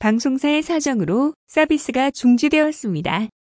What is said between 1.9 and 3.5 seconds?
중지되었습니다.